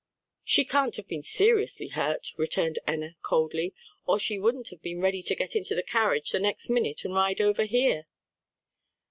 [0.43, 3.75] "She can't have been seriously hurt," returned Enna coldly,
[4.07, 7.13] "or she wouldn't have been ready to get into the carriage the next minute and
[7.13, 8.07] ride over here."